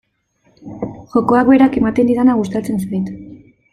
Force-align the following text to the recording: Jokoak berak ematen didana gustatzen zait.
Jokoak 1.11 1.51
berak 1.51 1.77
ematen 1.81 2.11
didana 2.13 2.39
gustatzen 2.41 2.81
zait. 2.87 3.13